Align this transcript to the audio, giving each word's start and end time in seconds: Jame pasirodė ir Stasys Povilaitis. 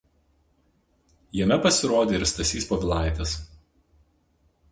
Jame 1.39 1.57
pasirodė 1.65 2.17
ir 2.19 2.25
Stasys 2.31 2.67
Povilaitis. 2.71 3.35